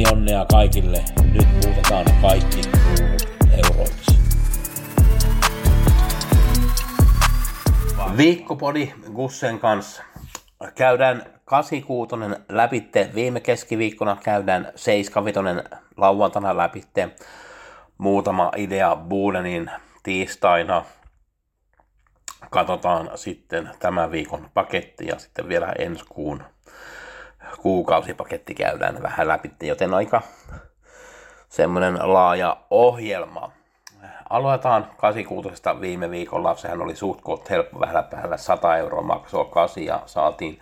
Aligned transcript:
Pelionnea 0.00 0.46
kaikille. 0.50 1.04
Nyt 1.32 1.48
muutetaan 1.64 2.04
kaikki 2.22 2.60
euroiksi. 3.64 4.18
Viikkopodi 8.16 8.92
Gussen 9.14 9.58
kanssa. 9.58 10.02
Käydään 10.74 11.22
86 11.44 12.42
läpitte 12.48 13.10
viime 13.14 13.40
keskiviikkona, 13.40 14.16
käydään 14.24 14.72
75 14.76 15.68
lauantaina 15.96 16.56
läpitte. 16.56 17.08
Muutama 17.98 18.52
idea 18.56 18.96
Budenin 18.96 19.70
tiistaina. 20.02 20.84
Katsotaan 22.50 23.10
sitten 23.14 23.70
tämän 23.78 24.10
viikon 24.10 24.50
paketti 24.54 25.06
ja 25.06 25.18
sitten 25.18 25.48
vielä 25.48 25.72
ensi 25.78 26.04
kuun 26.08 26.42
kuukausipaketti 27.62 28.54
käydään 28.54 29.02
vähän 29.02 29.28
läpi, 29.28 29.50
joten 29.62 29.94
aika 29.94 30.22
semmoinen 31.48 32.12
laaja 32.12 32.56
ohjelma. 32.70 33.52
Aloitetaan 34.30 34.90
86 34.96 35.80
viime 35.80 36.10
viikolla, 36.10 36.56
sehän 36.56 36.82
oli 36.82 36.96
suht 36.96 37.20
koht 37.20 37.50
helppo, 37.50 37.80
vähän 37.80 38.04
päällä 38.04 38.36
100 38.36 38.76
euroa 38.76 39.02
maksua 39.02 39.44
8 39.44 39.84
ja 39.84 40.02
saatiin 40.06 40.60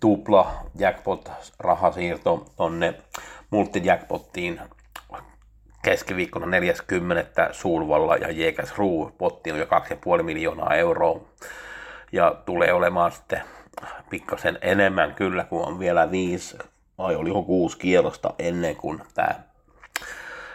tupla 0.00 0.52
jackpot 0.78 1.30
rahasiirto 1.58 2.46
tonne 2.56 2.94
multijackpottiin 3.50 4.60
keskiviikkona 5.82 6.46
40. 6.46 7.48
Sulvalla 7.52 8.16
ja 8.16 8.30
Jekas 8.30 8.78
Ruu 8.78 9.12
potti 9.18 9.52
on 9.52 9.58
jo 9.58 9.64
2,5 10.16 10.22
miljoonaa 10.22 10.74
euroa 10.74 11.20
ja 12.12 12.36
tulee 12.46 12.72
olemaan 12.72 13.12
sitten 13.12 13.42
pikkasen 14.10 14.58
enemmän 14.60 15.14
kyllä, 15.14 15.44
kun 15.44 15.66
on 15.66 15.78
vielä 15.78 16.10
viisi 16.10 16.58
vai 16.98 17.16
oliko 17.16 17.42
kuusi 17.42 17.78
kierrosta 17.78 18.34
ennen 18.38 18.76
kuin 18.76 19.02
tämä 19.14 19.34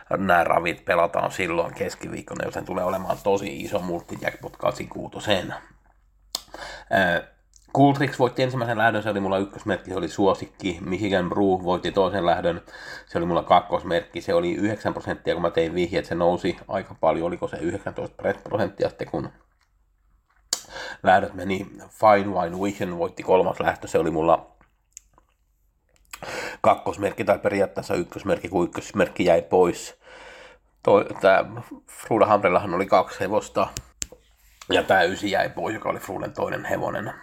nämä 0.10 0.44
ravit 0.44 0.86
pelataan 0.86 1.32
silloin 1.32 1.74
keskiviikkona, 1.74 2.46
joten 2.46 2.66
tulee 2.66 2.84
olemaan 2.84 3.18
tosi 3.24 3.62
iso 3.62 3.80
multijackpot 3.80 4.58
86. 4.58 5.30
Cooltrix 7.76 8.20
voitti 8.20 8.44
ensimmäisen 8.44 8.78
lähdön, 8.78 9.04
se 9.04 9.10
oli 9.10 9.20
mulla 9.20 9.38
ykkösmerkki, 9.38 9.90
se 9.90 9.96
oli 9.96 10.08
suosikki. 10.08 10.78
Michigan 10.82 11.30
Brew 11.30 11.64
voitti 11.64 11.92
toisen 11.92 12.26
lähdön, 12.26 12.62
se 13.06 13.18
oli 13.18 13.26
mulla 13.26 13.44
kakkosmerkki, 13.44 14.22
se 14.22 14.34
oli 14.34 14.54
9 14.54 14.94
prosenttia, 14.94 15.34
kun 15.34 15.42
mä 15.42 15.50
tein 15.50 15.76
vihje, 15.76 16.00
että 16.00 16.10
se 16.10 16.16
nousi 16.16 16.58
aika 16.68 16.96
paljon, 17.00 17.28
oliko 17.28 17.48
se 17.48 17.58
19 17.58 18.24
prosenttia 18.44 18.90
sitten, 18.90 19.08
kun 19.12 19.30
lähdöt 21.04 21.34
meni. 21.34 21.68
Fine 21.90 22.36
Wine 22.36 22.64
Vision 22.64 22.98
voitti 22.98 23.24
kolmas 23.24 23.60
lähtö, 23.60 23.88
se 23.88 24.00
oli 24.00 24.12
mulla 24.12 24.50
kakkosmerkki 26.62 27.24
tai 27.24 27.40
periaatteessa 27.40 27.96
ykkösmerkki, 27.96 28.50
kun 28.50 28.66
ykkösmerkki 28.66 29.26
jäi 29.26 29.42
pois. 29.42 30.00
Tämä 31.22 31.62
Fruda 31.88 32.26
Hamrellahan 32.26 32.74
oli 32.74 32.86
kaksi 32.86 33.20
hevosta 33.20 33.68
ja 34.70 34.84
tämä 34.84 35.02
ysi 35.02 35.32
jäi 35.32 35.50
pois, 35.50 35.74
joka 35.74 35.90
oli 35.90 36.00
Fruden 36.00 36.34
toinen 36.34 36.66
hevonen. 36.66 37.14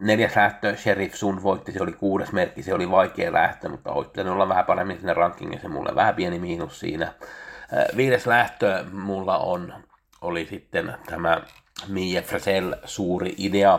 Neljäs 0.00 0.36
lähtö, 0.36 0.76
Sheriff 0.76 1.14
Sun 1.14 1.42
voitti, 1.42 1.72
se 1.72 1.82
oli 1.82 1.92
kuudes 1.92 2.32
merkki, 2.32 2.62
se 2.62 2.74
oli 2.74 2.90
vaikea 2.90 3.32
lähtö, 3.32 3.68
mutta 3.68 3.92
olisi 3.92 4.10
pitänyt 4.10 4.32
olla 4.32 4.48
vähän 4.48 4.64
paremmin 4.64 4.96
sinne 4.96 5.14
rankingissa, 5.14 5.68
mulle 5.68 5.94
vähän 5.94 6.14
pieni 6.14 6.38
miinus 6.38 6.80
siinä. 6.80 7.12
Viides 7.96 8.26
lähtö 8.26 8.84
mulla 8.92 9.38
on, 9.38 9.74
oli 10.20 10.46
sitten 10.46 10.94
tämä 11.06 11.40
Mie 11.88 12.22
Fresel 12.22 12.76
suuri 12.84 13.34
idea. 13.38 13.78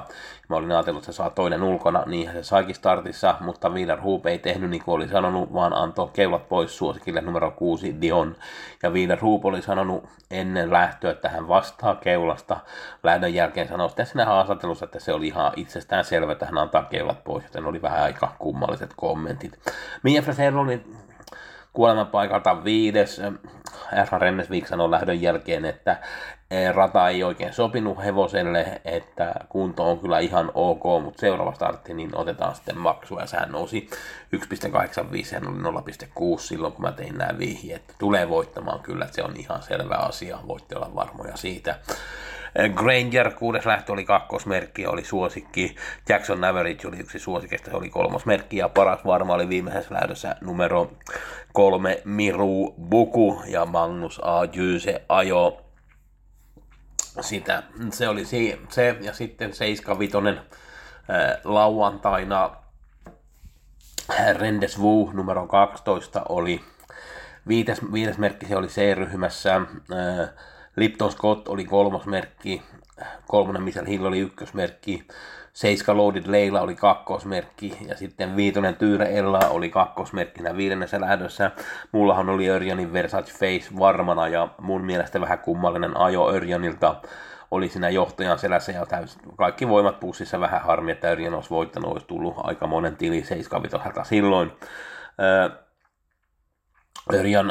Mä 0.50 0.56
olin 0.56 0.72
ajatellut, 0.72 1.04
että 1.04 1.12
se 1.12 1.16
saa 1.16 1.30
toinen 1.30 1.64
ulkona, 1.64 2.04
niin 2.06 2.32
se 2.32 2.44
saikin 2.44 2.76
startissa, 2.76 3.36
mutta 3.40 3.74
Vidar 3.74 4.02
Hoop 4.02 4.26
ei 4.26 4.40
tehnyt 4.40 4.70
niin 4.70 4.84
kuin 4.84 4.96
oli 4.96 5.08
sanonut, 5.08 5.54
vaan 5.54 5.74
antoi 5.74 6.10
keulat 6.14 6.50
pois 6.50 6.78
suosikille 6.78 7.22
numero 7.22 7.52
6 7.52 8.02
Dion. 8.02 8.36
Ja 8.84 8.94
Vidar 8.94 9.20
Hoop 9.20 9.46
oli 9.46 9.62
sanonut 9.62 10.04
ennen 10.32 10.72
lähtöä, 10.72 11.12
että 11.12 11.30
hän 11.30 11.48
vastaa 11.48 11.96
keulasta. 11.96 12.58
Lähdön 13.04 13.34
jälkeen 13.34 13.68
sanoi 13.68 13.90
sitten 13.90 14.06
siinä 14.06 14.26
haastattelussa, 14.26 14.86
että 14.86 15.00
se 15.00 15.14
oli 15.14 15.28
ihan 15.28 15.54
itsestään 15.56 16.06
selvä, 16.06 16.32
että 16.32 16.46
hän 16.46 16.58
antaa 16.58 16.84
keulat 16.84 17.24
pois, 17.24 17.44
joten 17.44 17.66
oli 17.66 17.82
vähän 17.82 18.04
aika 18.04 18.36
kummalliset 18.40 18.94
kommentit. 18.96 19.60
Mie 20.04 20.22
Fresel 20.22 20.58
oli 20.58 20.84
kuoleman 21.74 22.08
paikalta 22.08 22.64
viides. 22.64 23.22
R. 24.12 24.22
Rennesvik 24.22 24.68
sanoi 24.68 24.92
lähdön 24.92 25.22
jälkeen, 25.22 25.66
että 25.66 25.98
rata 26.74 27.10
ei 27.10 27.24
oikein 27.24 27.54
sopinut 27.54 28.04
hevoselle, 28.04 28.82
että 28.86 29.34
kunto 29.50 29.90
on 29.90 30.00
kyllä 30.00 30.20
ihan 30.20 30.52
ok, 30.54 30.84
mutta 31.04 31.20
seuraava 31.20 31.54
startti 31.54 31.94
niin 31.94 32.18
otetaan 32.18 32.56
sitten 32.56 32.78
maksua 32.78 33.20
ja 33.20 33.28
sehän 33.28 33.52
nousi 33.52 33.90
1,85 34.36 35.34
ja 35.34 35.42
oli 35.50 36.36
0,6 36.36 36.40
silloin 36.40 36.74
kun 36.74 36.86
mä 36.86 36.92
tein 36.92 37.18
nämä 37.18 37.40
vihjeet. 37.40 37.84
Tulee 38.00 38.30
voittamaan 38.30 38.80
kyllä, 38.80 39.06
että 39.06 39.16
se 39.16 39.24
on 39.24 39.38
ihan 39.38 39.62
selvä 39.62 39.96
asia, 39.96 40.40
voitte 40.48 40.76
olla 40.76 40.96
varmoja 40.96 41.38
siitä. 41.38 41.80
Granger, 42.76 43.32
kuudes 43.32 43.66
lähtö 43.66 43.94
oli 43.94 44.06
kakkosmerkki, 44.06 44.88
oli 44.88 45.04
suosikki. 45.04 45.76
Jackson 46.10 46.44
Average 46.44 46.88
oli 46.88 47.00
yksi 47.00 47.20
suosikista, 47.20 47.72
se 47.72 47.78
oli 47.78 47.90
kolmosmerkki. 47.90 48.58
Ja 48.58 48.70
paras 48.70 49.06
varma 49.06 49.34
oli 49.34 49.50
viimeisessä 49.50 49.94
lähdössä 49.94 50.36
numero 50.42 50.92
kolme 51.54 52.02
Miru 52.06 52.76
Buku 52.90 53.42
ja 53.48 53.66
Magnus 53.66 54.20
A. 54.24 54.46
Jyse 54.54 55.02
ajo 55.10 55.63
sitä. 57.22 57.64
Se 57.92 58.08
oli 58.08 58.26
se, 58.26 58.98
ja 59.02 59.14
sitten 59.14 59.54
75 59.54 60.14
lauantaina 61.44 62.56
Rendes 64.38 64.80
Wu 64.80 65.12
numero 65.14 65.48
12 65.48 66.26
oli 66.30 66.62
viides, 67.48 67.80
viides 67.94 68.18
merkki, 68.18 68.46
se 68.46 68.56
oli 68.56 68.68
C-ryhmässä. 68.68 69.62
Lipton 70.76 71.12
Scott 71.12 71.48
oli 71.48 71.66
kolmas 71.66 72.06
merkki, 72.06 72.62
kolmonen 73.28 73.64
Michel 73.64 73.86
Hill 73.86 74.06
oli 74.06 74.20
ykkösmerkki, 74.20 75.08
Seiska 75.54 75.98
Loaded 75.98 76.24
Leila 76.28 76.62
oli 76.62 76.76
kakkosmerkki 76.76 77.78
ja 77.88 77.98
sitten 77.98 78.36
viitonen 78.36 78.76
Tyyre 78.76 79.18
Ella 79.18 79.40
oli 79.50 79.70
kakkosmerkkinä 79.70 80.58
viidennessä 80.58 81.02
lähdössä. 81.02 81.52
Mullahan 81.92 82.30
oli 82.30 82.50
Örjanin 82.50 82.94
Versace 82.94 83.34
Face 83.34 83.80
varmana 83.80 84.28
ja 84.28 84.48
mun 84.62 84.86
mielestä 84.86 85.22
vähän 85.22 85.40
kummallinen 85.40 85.98
ajo 85.98 86.30
Örjanilta 86.30 86.96
oli 87.52 87.70
siinä 87.70 87.90
johtajan 87.90 88.40
selässä 88.40 88.72
ja 88.72 88.86
täys, 88.86 89.18
kaikki 89.38 89.70
voimat 89.70 90.00
pussissa 90.00 90.40
vähän 90.40 90.62
harmi, 90.62 90.92
että 90.92 91.10
Örjan 91.10 91.34
olisi 91.34 91.50
voittanut, 91.50 91.92
olisi 91.92 92.08
tullut 92.08 92.34
aika 92.38 92.68
monen 92.68 92.98
tili 92.98 93.24
75 93.24 94.10
silloin. 94.10 94.52
Örjan 95.18 95.63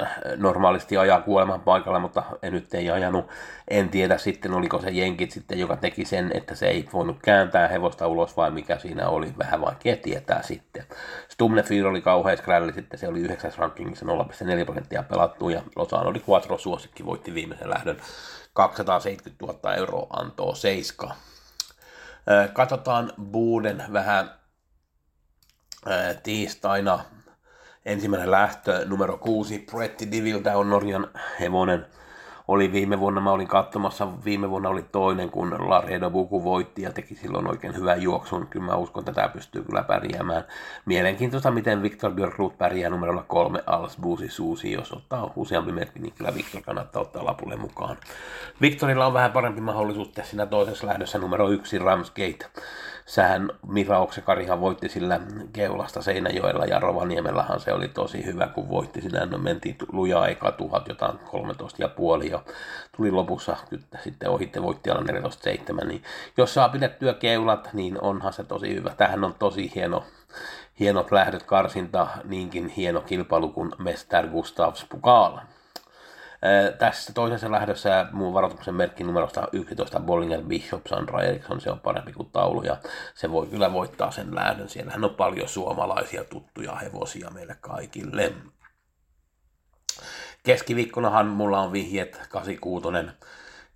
äh, 0.01 0.17
normaalisti 0.37 0.97
ajaa 0.97 1.21
kuoleman 1.21 1.61
paikalla, 1.61 1.99
mutta 1.99 2.23
nyt 2.43 2.75
ei 2.75 2.91
ajanut. 2.91 3.29
En 3.69 3.89
tiedä 3.89 4.19
sitten, 4.19 4.55
oliko 4.55 4.81
se 4.81 4.91
jenkit 4.91 5.31
sitten, 5.31 5.59
joka 5.59 5.77
teki 5.77 6.05
sen, 6.05 6.31
että 6.35 6.55
se 6.55 6.69
ei 6.69 6.89
voinut 6.93 7.17
kääntää 7.23 7.69
hevosta 7.69 8.07
ulos, 8.07 8.37
vai 8.37 8.51
mikä 8.51 8.79
siinä 8.79 9.09
oli. 9.09 9.35
Vähän 9.39 9.61
vaikea 9.61 9.97
tietää 9.97 10.43
sitten. 10.43 10.85
Stumne 11.29 11.63
Fyr 11.63 11.87
oli 11.87 12.01
kauhean 12.01 12.39
skrälli, 12.39 12.73
sitten 12.73 12.99
se 12.99 13.09
oli 13.09 13.21
9 13.21 13.53
rankingissa 13.57 14.07
0,4 14.07 14.65
prosenttia 14.65 15.03
pelattu, 15.03 15.49
ja 15.49 15.63
Lozano 15.77 16.11
oli 16.11 16.23
Quattro 16.29 16.59
suosikki, 16.59 17.05
voitti 17.05 17.35
viimeisen 17.35 17.71
lähdön 17.71 17.97
270 18.53 19.47
000 19.47 19.75
euroa 19.75 20.07
antoo 20.11 20.55
seiska. 20.55 21.15
Äh, 22.31 22.53
katsotaan 22.53 23.13
Buuden 23.33 23.85
vähän 23.93 24.31
äh, 25.91 26.17
tiistaina 26.23 27.05
ensimmäinen 27.87 28.31
lähtö, 28.31 28.85
numero 28.89 29.19
kuusi, 29.19 29.59
Pretti 29.59 30.11
Diviltä 30.11 30.59
on 30.59 30.71
Norjan 30.71 31.09
hevonen. 31.41 31.87
Oli 32.49 32.73
viime 32.73 33.01
vuonna, 33.01 33.21
mä 33.21 33.31
olin 33.31 33.49
katsomassa, 33.49 34.09
viime 34.25 34.51
vuonna 34.51 34.69
oli 34.69 34.85
toinen, 34.93 35.31
kun 35.31 35.57
Laredo 35.59 36.11
Buku 36.11 36.45
voitti 36.45 36.83
ja 36.83 36.93
teki 36.93 37.15
silloin 37.15 37.47
oikein 37.47 37.77
hyvän 37.77 38.03
juoksun. 38.03 38.47
Kyllä 38.47 38.67
mä 38.67 38.77
uskon, 38.77 39.01
että 39.01 39.13
tämä 39.13 39.29
pystyy 39.29 39.65
kyllä 39.65 39.83
pärjäämään. 39.83 40.45
Mielenkiintoista, 40.87 41.51
miten 41.51 41.83
Victor 41.83 42.13
Björkruut 42.13 42.59
pärjää 42.59 42.91
numerolla 42.91 43.25
kolme 43.29 43.63
Alsbusi 43.67 44.29
Suusi. 44.29 44.73
Jos 44.73 44.93
ottaa 44.93 45.33
useampi 45.37 45.73
merkki, 45.73 46.01
niin 46.01 46.15
kyllä 46.19 46.35
Victor 46.35 46.63
kannattaa 46.63 47.03
ottaa 47.03 47.25
lapulle 47.25 47.57
mukaan. 47.57 47.97
Victorilla 48.61 49.07
on 49.07 49.15
vähän 49.15 49.33
parempi 49.33 49.61
mahdollisuus 49.61 50.09
tässä 50.09 50.31
siinä 50.31 50.47
toisessa 50.47 50.87
lähdössä 50.87 51.19
numero 51.19 51.51
yksi 51.51 51.79
Ramsgate 51.79 52.47
sähän 53.13 53.51
Mira 53.69 53.99
Oksekarihan 53.99 54.61
voitti 54.61 54.89
sillä 54.89 55.21
keulasta 55.53 56.03
Seinäjoella 56.03 56.65
ja 56.65 56.81
Rovaniemellahan 56.81 57.61
se 57.61 57.73
oli 57.73 57.89
tosi 57.89 58.25
hyvä, 58.25 58.47
kun 58.47 58.69
voitti 58.69 59.01
sillä. 59.01 59.27
No 59.27 59.39
mentiin 59.39 59.77
lujaa 59.93 60.29
eka 60.29 60.53
tuhat, 60.53 60.89
jotain 60.89 61.19
13 61.19 61.83
ja 61.83 61.89
puoli 61.89 62.31
ja 62.31 62.43
tuli 62.97 63.11
lopussa 63.11 63.57
sitten 64.05 64.31
ohitte 64.31 64.63
voitti 64.63 64.91
alla 64.91 65.03
14.7. 65.81 65.85
Niin 65.85 66.03
jos 66.37 66.55
saa 66.55 66.69
pidettyä 66.69 67.15
keulat, 67.15 67.69
niin 67.73 68.01
onhan 68.01 68.33
se 68.33 68.45
tosi 68.45 68.75
hyvä. 68.75 68.91
Tähän 68.97 69.25
on 69.25 69.35
tosi 69.39 69.73
hieno, 69.75 70.05
hienot 70.81 71.13
lähdöt 71.13 71.43
karsinta, 71.43 72.07
niinkin 72.25 72.69
hieno 72.69 73.01
kilpailu 73.01 73.49
kuin 73.49 73.73
Mester 73.79 74.27
Gustavs 74.29 74.87
Pokaal. 74.89 75.39
Tässä 76.79 77.13
toisessa 77.13 77.51
lähdössä 77.51 78.07
muun 78.13 78.35
varoituksen 78.35 78.75
merkki 78.75 79.05
numerosta 79.05 79.49
11 79.53 80.01
Bollinger 80.01 80.43
Bishop 80.43 80.87
Sandra 80.87 81.23
Eriksson, 81.23 81.61
se 81.61 81.71
on 81.71 81.81
parempi 81.81 82.13
kuin 82.13 82.31
taulu 82.31 82.63
ja 82.63 82.77
se 83.15 83.31
voi 83.31 83.47
kyllä 83.47 83.73
voittaa 83.73 84.11
sen 84.11 84.35
lähdön. 84.35 84.69
Siellähän 84.69 85.05
on 85.05 85.15
paljon 85.15 85.49
suomalaisia 85.49 86.25
tuttuja 86.25 86.75
hevosia 86.77 87.31
meille 87.31 87.57
kaikille. 87.61 88.33
Keskiviikkonahan 90.43 91.27
mulla 91.27 91.61
on 91.61 91.73
vihjet 91.73 92.21
86 92.29 92.89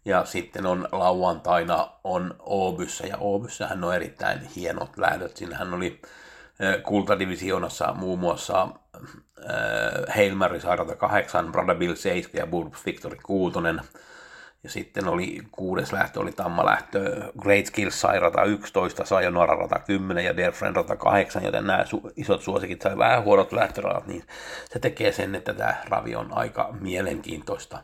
ja 0.05 0.25
sitten 0.25 0.67
on 0.67 0.89
lauantaina 0.93 1.89
on 2.05 2.35
Oobyssä 2.39 3.07
ja 3.07 3.17
Oobyssähän 3.19 3.85
on 3.85 3.95
erittäin 3.95 4.41
hienot 4.57 4.97
lähdöt. 4.97 5.37
Siinähän 5.37 5.75
oli 5.75 6.01
kultadivisioonassa 6.83 7.93
muun 7.93 8.19
muassa 8.19 8.69
sairaalta 10.61 10.97
8, 10.97 11.53
Brother 11.53 11.77
Bill 11.77 11.95
7 11.95 12.31
ja 12.41 12.47
Bulb 12.47 12.75
Victory 12.87 13.17
6. 13.23 13.59
Ja 14.63 14.71
sitten 14.71 15.09
oli 15.09 15.43
kuudes 15.53 15.93
lähtö, 15.93 16.21
oli 16.21 16.33
Tamma 16.33 16.65
lähtö, 16.65 17.33
Great 17.41 17.67
Skills 17.67 18.01
sai 18.01 18.21
rata 18.21 18.45
11, 18.45 19.05
Sayonara 19.05 19.55
rata 19.55 19.79
10 19.79 20.25
ja 20.25 20.37
Dear 20.37 20.53
Friend 20.53 20.77
rata 20.77 20.97
8, 20.97 21.45
joten 21.45 21.67
nämä 21.67 21.83
su- 21.83 22.13
isot 22.17 22.43
suosikit 22.43 22.83
sai 22.83 22.99
vähän 22.99 23.25
huonot 23.25 23.53
lähtöradat, 23.53 24.07
niin 24.07 24.25
se 24.71 24.79
tekee 24.79 25.13
sen, 25.13 25.35
että 25.35 25.55
tämä 25.55 25.75
ravi 25.89 26.15
on 26.15 26.29
aika 26.33 26.69
mielenkiintoista. 26.81 27.79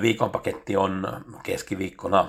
Viikon 0.00 0.30
paketti 0.30 0.76
on 0.76 1.24
keskiviikkona 1.42 2.28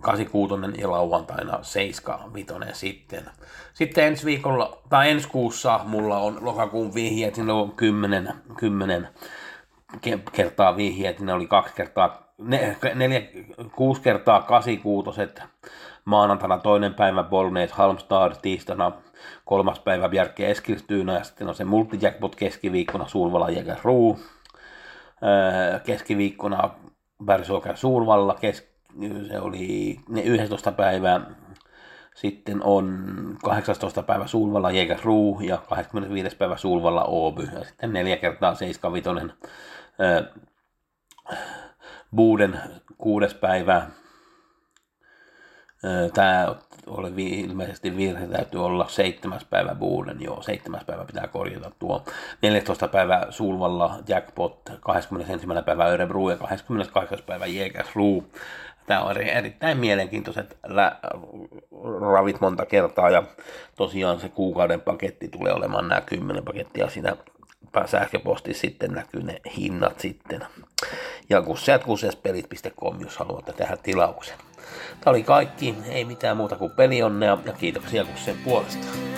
86 0.00 0.80
ja 0.80 0.90
lauantaina 0.90 1.58
75 1.62 2.54
sitten. 2.72 3.24
Sitten 3.74 4.04
ensi 4.04 4.26
viikolla, 4.26 4.78
tai 4.88 5.10
ensi 5.10 5.28
kuussa 5.28 5.80
mulla 5.84 6.18
on 6.18 6.38
lokakuun 6.40 6.94
vihjeet, 6.94 7.34
siinä 7.34 7.54
on 7.54 7.72
10, 7.72 8.34
10 8.56 9.08
kertaa 10.32 10.76
vihjeet, 10.76 11.20
ne 11.20 11.32
oli 11.32 11.46
kaksi 11.46 11.74
kertaa, 11.74 12.32
ne, 12.38 12.76
neljä, 12.94 13.22
kuusi 13.74 14.02
kertaa 14.02 14.42
86 14.42 15.20
maanantaina 16.04 16.58
toinen 16.58 16.94
päivä 16.94 17.22
Bolnees 17.22 17.72
Halmstad, 17.72 18.36
tiistaina 18.42 18.92
kolmas 19.44 19.80
päivä 19.80 20.08
Bjerke 20.08 20.50
Eskilstyyna 20.50 21.12
ja 21.12 21.24
sitten 21.24 21.48
on 21.48 21.54
se 21.54 21.64
multijackpot 21.64 22.36
keskiviikkona 22.36 23.08
Suurvala 23.08 23.50
Jäger 23.50 23.78
Ruu, 23.82 24.20
keskiviikkona 25.84 26.70
Bergsåker 27.24 27.76
Suurvalla, 27.76 28.34
kes, 28.40 28.71
se 29.28 29.40
oli 29.40 30.00
11 30.24 30.72
päivää, 30.72 31.20
sitten 32.14 32.64
on 32.64 32.98
18. 33.44 34.02
päivä 34.02 34.26
Sulvalla 34.26 34.70
Jägersruu 34.70 35.40
ja 35.40 35.58
25. 35.68 36.36
päivä 36.36 36.56
Sulvalla 36.56 37.04
Ooby. 37.04 37.48
Ja 37.54 37.64
sitten 37.64 37.92
neljä 37.92 38.16
kertaa 38.16 38.54
75 38.54 39.34
Buuden 42.16 42.60
kuudes 42.98 43.34
päivä. 43.34 43.86
Tämä 46.14 46.54
oli 46.86 47.40
ilmeisesti 47.40 47.96
virhe, 47.96 48.26
täytyy 48.26 48.64
olla 48.64 48.88
seitsemäs 48.88 49.44
päivä 49.44 49.74
Buuden, 49.74 50.20
joo, 50.20 50.42
seitsemäs 50.42 50.84
päivä 50.84 51.04
pitää 51.04 51.26
korjata 51.26 51.70
tuo. 51.78 52.04
14. 52.42 52.88
päivä 52.88 53.26
Sulvalla 53.30 53.98
Jackpot, 54.08 54.70
21. 54.80 55.46
päivä 55.64 55.86
Örebro 55.86 56.30
ja 56.30 56.36
28. 56.36 57.18
päivä 57.26 57.46
Jägersruu. 57.46 58.26
Tämä 58.86 59.02
on 59.02 59.16
erittäin 59.16 59.78
mielenkiintoiset 59.78 60.56
lä- 60.66 60.96
ravit 62.12 62.40
monta 62.40 62.66
kertaa 62.66 63.10
ja 63.10 63.22
tosiaan 63.76 64.20
se 64.20 64.28
kuukauden 64.28 64.80
paketti 64.80 65.28
tulee 65.28 65.52
olemaan 65.52 65.88
nämä 65.88 66.00
kymmenen 66.00 66.44
pakettia 66.44 66.88
siinä 66.88 67.16
sähköposti 67.86 68.54
sitten 68.54 68.92
näkyy 68.92 69.22
ne 69.22 69.40
hinnat 69.56 70.00
sitten. 70.00 70.44
Ja 71.30 71.42
kusseat 71.42 71.84
kusseaspelit.com, 71.84 73.00
jos 73.00 73.16
haluatte 73.16 73.52
tehdä 73.52 73.76
tilauksen. 73.76 74.38
Tämä 75.00 75.10
oli 75.10 75.22
kaikki, 75.22 75.74
ei 75.88 76.04
mitään 76.04 76.36
muuta 76.36 76.56
kuin 76.56 76.72
pelionnea 76.72 77.38
ja 77.44 77.52
kiitoksia 77.52 78.04
kusseen 78.04 78.38
puolesta. 78.44 79.11